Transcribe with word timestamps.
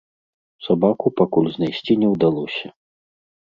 Сабаку 0.67 1.11
пакуль 1.21 1.51
знайсці 1.59 1.99
не 2.05 2.11
ўдалося. 2.13 2.67